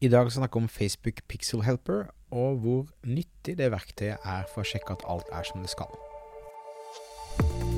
I 0.00 0.08
dag 0.08 0.30
skal 0.32 0.46
vi 0.46 0.56
om 0.56 0.68
Facebook 0.68 1.18
Pixel 1.28 1.60
Helper, 1.60 2.06
og 2.32 2.54
hvor 2.62 2.86
nyttig 3.04 3.58
det 3.58 3.66
verktøyet 3.68 4.22
er 4.24 4.46
for 4.48 4.62
å 4.62 4.68
sjekke 4.70 4.94
at 4.94 5.02
alt 5.12 5.26
er 5.36 5.44
som 5.44 5.60
det 5.60 5.68
skal. 5.68 5.90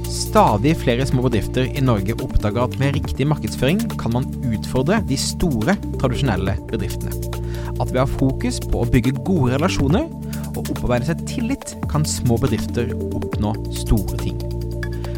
Stadig 0.06 0.76
flere 0.78 1.02
små 1.08 1.24
bedrifter 1.26 1.66
i 1.66 1.82
Norge 1.82 2.14
oppdager 2.22 2.62
at 2.62 2.76
med 2.78 2.94
riktig 2.94 3.26
markedsføring 3.26 3.82
kan 3.98 4.14
man 4.14 4.28
utfordre 4.52 5.00
de 5.08 5.18
store, 5.18 5.74
tradisjonelle 5.98 6.54
bedriftene. 6.70 7.10
At 7.82 7.90
ved 7.90 7.98
å 7.98 8.04
ha 8.04 8.12
fokus 8.12 8.62
på 8.70 8.84
å 8.84 8.90
bygge 8.92 9.16
gode 9.26 9.56
relasjoner 9.56 10.06
og 10.52 10.62
opparbeide 10.62 11.10
seg 11.10 11.26
tillit, 11.26 11.74
kan 11.90 12.06
små 12.06 12.38
bedrifter 12.44 12.94
oppnå 13.10 13.56
store 13.82 14.20
ting. 14.22 14.38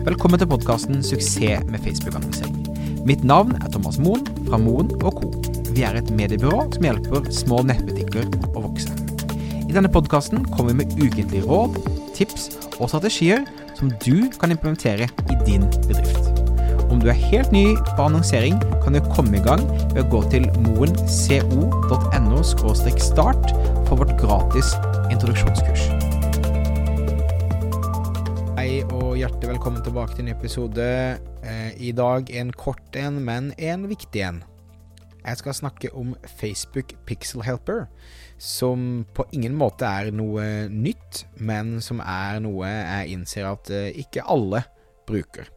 Velkommen 0.09 0.41
til 0.41 0.49
podkasten 0.49 1.05
'Suksess 1.05 1.69
med 1.69 1.85
Facebook-annonsering'. 1.85 3.05
Mitt 3.05 3.29
navn 3.29 3.61
er 3.61 3.69
Thomas 3.69 4.01
Moen 4.01 4.25
fra 4.49 4.57
Moen 4.57 4.89
Co. 5.05 5.13
Vi 5.75 5.83
er 5.83 5.97
et 5.99 6.11
mediebyrå 6.15 6.69
som 6.71 6.85
hjelper 6.87 7.25
små 7.35 7.57
nettbutikker 7.67 8.29
å 8.55 8.61
vokse. 8.63 8.93
I 9.67 9.75
denne 9.75 9.91
podkasten 9.91 10.45
kommer 10.53 10.71
vi 10.71 10.85
med 10.85 10.93
ukentlige 11.01 11.43
råd, 11.49 11.81
tips 12.15 12.45
og 12.77 12.93
strategier 12.93 13.43
som 13.75 13.91
du 14.05 14.31
kan 14.39 14.55
implementere 14.55 15.09
i 15.11 15.39
din 15.43 15.67
bedrift. 15.89 16.31
Om 16.95 17.03
du 17.03 17.09
er 17.11 17.19
helt 17.19 17.51
ny 17.51 17.65
på 17.91 18.07
annonsering, 18.07 18.63
kan 18.85 18.95
du 18.95 19.01
komme 19.17 19.41
i 19.41 19.43
gang 19.43 19.67
ved 19.97 20.05
å 20.05 20.07
gå 20.15 20.23
til 20.37 20.47
moenco.no 20.63 22.45
start 22.47 23.51
for 23.89 23.99
vårt 23.99 24.15
gratis 24.23 24.77
introduksjonskurs. 25.11 25.91
Hei 28.55 28.87
og 28.95 29.19
hjertelig 29.19 29.57
velkommen 29.57 29.83
tilbake 29.83 30.15
til 30.15 30.29
en 30.29 30.35
episode. 30.39 30.91
Eh, 31.43 31.71
I 31.83 31.91
dag 31.99 32.31
en 32.31 32.55
kort 32.55 32.95
en, 32.95 33.25
men 33.27 33.51
en 33.59 33.91
viktig 33.91 34.29
en. 34.31 34.45
Jeg 35.25 35.41
skal 35.41 35.57
snakke 35.57 35.91
om 35.97 36.13
Facebook 36.37 36.93
Pixel 37.09 37.43
Helper, 37.47 37.87
som 38.39 39.05
på 39.17 39.25
ingen 39.33 39.57
måte 39.57 39.89
er 39.89 40.13
noe 40.13 40.69
nytt, 40.69 41.25
men 41.41 41.79
som 41.85 42.03
er 42.05 42.43
noe 42.45 42.69
jeg 42.69 43.15
innser 43.17 43.49
at 43.49 43.73
eh, 43.73 43.91
ikke 44.05 44.27
alle 44.29 44.65
bruker. 45.09 45.49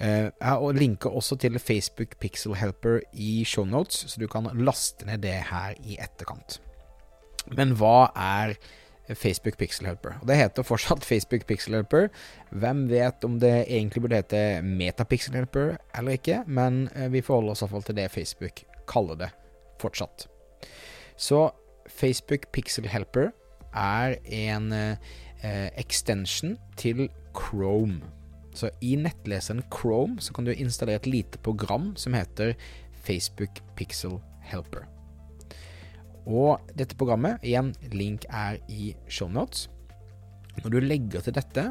Eh, 0.00 0.30
jeg 0.30 0.76
linker 0.78 1.10
også 1.10 1.36
til 1.36 1.58
Facebook 1.58 2.14
Pixel 2.22 2.54
Helper 2.56 3.00
i 3.12 3.42
shownotes, 3.44 4.04
så 4.12 4.22
du 4.22 4.28
kan 4.30 4.46
laste 4.54 5.08
ned 5.08 5.26
det 5.26 5.40
her 5.50 5.74
i 5.82 5.98
etterkant. 5.98 6.60
Men 7.50 7.74
hva 7.74 8.12
er 8.14 8.54
Facebook 9.14 9.56
Pixel 9.58 9.86
Helper. 9.86 10.20
Det 10.26 10.36
heter 10.36 10.62
fortsatt 10.62 11.04
Facebook 11.10 11.46
Pixel 11.46 11.74
Helper. 11.74 12.08
Hvem 12.50 12.86
vet 12.90 13.24
om 13.24 13.38
det 13.42 13.66
egentlig 13.66 14.04
burde 14.04 14.22
hete 14.22 14.62
Metapixel 14.62 15.34
Helper 15.34 15.76
eller 15.98 16.18
ikke, 16.18 16.42
men 16.46 16.88
eh, 16.94 17.10
vi 17.12 17.24
forholder 17.24 17.56
oss 17.56 17.64
iallfall 17.64 17.88
til 17.88 17.98
det 17.98 18.10
Facebook 18.14 18.64
kaller 18.90 19.18
det 19.20 19.30
fortsatt. 19.80 20.26
Så 21.20 21.50
Facebook 21.90 22.48
Pixel 22.52 22.88
Helper 22.90 23.30
er 23.76 24.16
en 24.24 24.72
eh, 24.72 25.70
extension 25.78 26.56
til 26.76 27.08
Chrome. 27.36 28.02
Så 28.54 28.70
i 28.82 28.96
nettleseren 28.98 29.62
Chrome 29.70 30.20
så 30.20 30.34
kan 30.34 30.46
du 30.46 30.52
installere 30.52 31.00
et 31.00 31.06
lite 31.06 31.38
program 31.38 31.92
som 31.96 32.16
heter 32.18 32.56
Facebook 33.04 33.62
Pixel 33.76 34.18
Helper. 34.42 34.88
Og 36.26 36.60
dette 36.76 36.96
programmet, 36.98 37.40
igjen, 37.42 37.72
link 37.92 38.26
er 38.28 38.58
i 38.68 38.94
shownotes. 39.08 39.68
Når 40.60 40.74
du 40.74 40.80
legger 40.82 41.24
til 41.24 41.34
dette, 41.34 41.70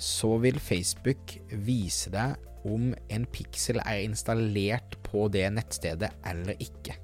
så 0.00 0.36
vil 0.42 0.60
Facebook 0.62 1.36
vise 1.64 2.12
deg 2.14 2.36
om 2.64 2.92
en 3.12 3.26
pixel 3.28 3.80
er 3.84 4.04
installert 4.04 4.96
på 5.04 5.28
det 5.32 5.46
nettstedet 5.52 6.10
eller 6.26 6.56
ikke. 6.62 6.96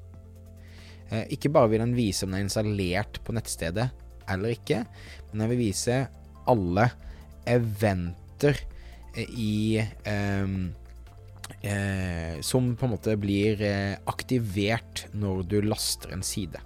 Eh, 1.11 1.27
ikke 1.37 1.53
bare 1.53 1.73
vil 1.73 1.85
den 1.85 1.97
vise 1.99 2.25
om 2.25 2.33
den 2.33 2.43
er 2.43 2.49
installert 2.49 3.21
på 3.27 3.35
nettstedet 3.37 3.91
eller 4.31 4.55
ikke, 4.55 4.85
men 5.31 5.43
den 5.43 5.53
vil 5.53 5.65
vise 5.67 6.03
alle 6.51 6.87
eventer 7.51 8.59
i 9.19 9.81
um, 10.07 10.71
eh, 11.67 12.41
Som 12.47 12.77
på 12.79 12.87
en 12.87 12.93
måte 12.95 13.17
blir 13.19 13.63
eh, 13.65 13.97
aktivert 14.07 15.09
når 15.19 15.43
du 15.51 15.57
laster 15.67 16.15
en 16.15 16.23
side. 16.23 16.61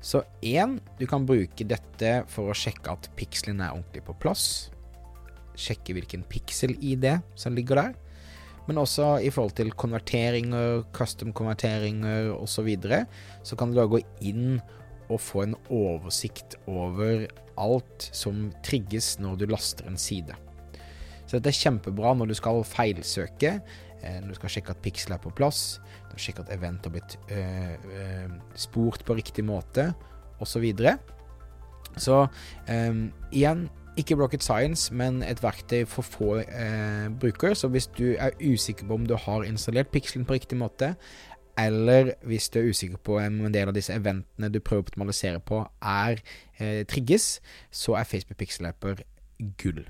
Så 0.00 0.22
én, 0.44 0.78
du 0.98 1.06
kan 1.08 1.26
bruke 1.28 1.64
dette 1.68 2.12
for 2.32 2.50
å 2.50 2.56
sjekke 2.56 2.92
at 2.92 3.08
pikselen 3.16 3.60
er 3.60 3.74
ordentlig 3.74 4.04
på 4.06 4.16
plass. 4.20 4.44
Sjekke 5.60 5.96
hvilken 5.96 6.24
piksel-ID 6.30 7.06
som 7.38 7.56
ligger 7.58 7.82
der. 7.82 7.98
Men 8.68 8.78
også 8.80 9.16
i 9.24 9.30
forhold 9.34 9.56
til 9.58 9.72
konverteringer, 9.74 10.84
custom-konverteringer 10.94 12.30
osv. 12.36 12.52
Så, 12.54 12.66
videre, 12.66 13.04
så 13.42 13.56
kan 13.58 13.72
du 13.72 13.80
da 13.80 13.88
gå 13.90 14.02
inn 14.26 14.60
og 15.10 15.18
få 15.18 15.44
en 15.46 15.56
oversikt 15.74 16.54
over 16.70 17.26
alt 17.60 18.06
som 18.14 18.48
trigges 18.66 19.16
når 19.20 19.40
du 19.40 19.48
laster 19.50 19.88
en 19.90 19.98
side. 20.00 20.36
Så 21.26 21.38
dette 21.38 21.52
er 21.52 21.60
kjempebra 21.60 22.14
når 22.18 22.30
du 22.30 22.36
skal 22.38 22.62
feilsøke, 22.66 23.56
eh, 24.02 24.18
når 24.20 24.32
du 24.32 24.38
skal 24.38 24.54
sjekke 24.56 24.74
at 24.74 24.82
piksel 24.84 25.14
er 25.14 25.22
på 25.22 25.32
plass, 25.34 25.78
når 26.08 26.16
du 26.16 26.22
sjekke 26.24 26.44
at 26.46 26.54
event 26.56 26.86
har 26.86 26.94
blitt 26.94 27.18
øh, 27.30 27.74
øh, 27.94 28.32
spurt 28.58 29.04
på 29.06 29.14
riktig 29.18 29.44
måte, 29.46 29.92
osv. 30.40 30.54
Så, 30.54 30.62
videre. 30.62 30.96
så 31.96 32.26
øh, 32.70 33.10
igjen, 33.30 33.68
ikke 33.96 34.16
rocket 34.22 34.42
science, 34.42 34.94
men 34.94 35.22
et 35.22 35.42
verktøy 35.42 35.84
for 35.88 36.02
få 36.02 36.36
eh, 36.40 37.08
brukere. 37.20 37.54
Så 37.54 37.68
hvis 37.68 37.86
du 37.86 38.14
er 38.18 38.30
usikker 38.40 38.86
på 38.86 38.94
om 38.94 39.06
du 39.06 39.16
har 39.16 39.42
installert 39.42 39.88
pikselen 39.88 40.24
på 40.24 40.32
riktig 40.32 40.58
måte, 40.58 40.94
eller 41.58 42.12
hvis 42.24 42.48
du 42.48 42.58
er 42.60 42.68
usikker 42.70 42.96
på 42.96 43.18
om 43.18 43.46
en 43.46 43.54
del 43.54 43.68
av 43.68 43.74
disse 43.76 43.94
eventene 43.94 44.48
du 44.48 44.60
prøver 44.60 44.84
å 44.84 44.86
optimalisere 44.86 45.40
på, 45.40 45.62
er 45.82 46.22
eh, 46.58 46.86
trigges, 46.88 47.40
så 47.70 47.98
er 47.98 48.08
Facebook 48.08 48.38
Pixel 48.38 48.70
Apper 48.70 49.02
gull. 49.60 49.84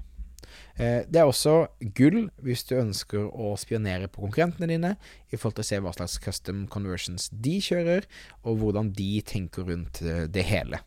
Eh, 0.76 1.03
det 1.09 1.21
er 1.21 1.28
også 1.28 1.71
gull 1.97 2.28
hvis 2.44 2.65
du 2.69 2.76
ønsker 2.78 3.28
å 3.28 3.54
spionere 3.60 4.10
på 4.10 4.25
konkurrentene 4.25 4.71
dine, 4.71 4.93
i 5.31 5.37
forhold 5.37 5.59
til 5.59 5.66
å 5.66 5.71
se 5.71 5.81
hva 5.84 5.94
slags 5.97 6.19
custom 6.25 6.66
conversions 6.72 7.28
de 7.32 7.56
kjører, 7.65 8.09
og 8.44 8.60
hvordan 8.62 8.93
de 8.97 9.12
tenker 9.26 9.69
rundt 9.69 10.03
eh, 10.04 10.26
det 10.31 10.47
hele. 10.50 10.82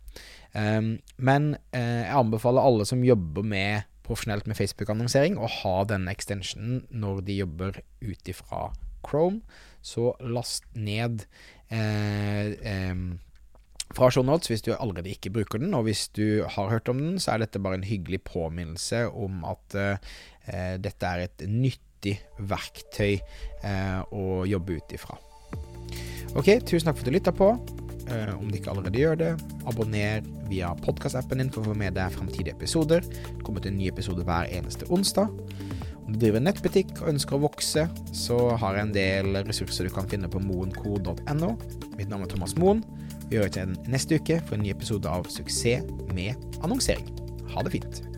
Ehm, 0.58 0.98
men 1.18 1.56
eh, 1.74 2.06
jeg 2.06 2.16
anbefaler 2.20 2.66
alle 2.66 2.88
som 2.90 3.04
jobber 3.06 3.46
med 3.46 3.90
profesjonelt 4.04 4.48
med 4.50 4.60
Facebook-annonsering, 4.60 5.38
å 5.40 5.50
ha 5.62 5.76
denne 5.88 6.12
extensionen 6.12 6.84
når 6.92 7.22
de 7.28 7.38
jobber 7.40 7.80
ut 8.04 8.32
ifra 8.32 8.66
Chrome. 9.04 9.42
Så 9.84 10.14
last 10.20 10.68
ned 10.76 11.26
eh, 11.72 12.54
eh, 12.64 12.96
fra 13.94 14.10
shownotes 14.14 14.50
hvis 14.52 14.66
du 14.66 14.74
allerede 14.76 15.14
ikke 15.14 15.34
bruker 15.34 15.62
den. 15.62 15.74
Og 15.78 15.88
hvis 15.88 16.08
du 16.16 16.44
har 16.44 16.72
hørt 16.72 16.90
om 16.92 17.00
den, 17.02 17.20
så 17.22 17.34
er 17.34 17.44
dette 17.44 17.62
bare 17.64 17.80
en 17.80 17.88
hyggelig 17.88 18.24
påminnelse 18.30 19.06
om 19.10 19.44
at 19.50 19.78
eh, 19.80 20.76
dette 20.82 21.14
er 21.14 21.28
et 21.28 21.46
nyttig 21.50 22.18
verktøy 22.40 23.14
eh, 23.16 24.02
å 24.12 24.44
jobbe 24.50 24.80
ut 24.80 24.98
ifra. 24.98 25.20
Ok, 26.34 26.58
tusen 26.66 26.90
takk 26.90 26.98
for 26.98 27.06
at 27.06 27.12
du 27.12 27.18
lytta 27.18 27.36
på. 27.36 27.54
Eh, 28.12 28.34
om 28.36 28.50
du 28.50 28.58
ikke 28.58 28.74
allerede 28.74 29.00
gjør 29.00 29.20
det, 29.20 29.32
abonner 29.70 30.26
via 30.50 30.74
podkastappen 30.84 31.40
din 31.40 31.52
for 31.54 31.64
å 31.64 31.72
få 31.72 31.78
med 31.80 31.96
deg 31.98 32.12
fremtidige 32.16 32.58
episoder. 32.58 33.06
Det 33.06 33.46
kommer 33.46 33.64
til 33.64 33.74
en 33.74 33.80
ny 33.80 33.88
episode 33.92 34.26
hver 34.28 34.50
eneste 34.52 34.90
onsdag. 34.92 35.32
Om 36.04 36.12
du 36.12 36.20
driver 36.20 36.44
nettbutikk 36.44 36.98
og 37.00 37.14
ønsker 37.14 37.38
å 37.38 37.46
vokse, 37.46 37.86
så 38.12 38.40
har 38.60 38.76
jeg 38.76 38.88
en 38.90 38.96
del 38.98 39.38
ressurser 39.48 39.88
du 39.88 39.94
kan 39.94 40.10
finne 40.12 40.28
på 40.28 40.42
moenco.no. 40.44 41.54
Mitt 41.96 42.10
navn 42.12 42.26
er 42.26 42.34
Thomas 42.34 42.58
Moen. 42.60 42.84
Vi 43.34 43.40
høres 43.42 43.56
igjen 43.58 43.72
neste 43.90 44.20
uke 44.22 44.36
for 44.46 44.54
en 44.54 44.62
ny 44.62 44.70
episode 44.70 45.10
av 45.10 45.26
Suksess 45.34 45.88
med 46.14 46.38
annonsering. 46.62 47.08
Ha 47.50 47.64
det 47.66 47.80
fint. 47.80 48.13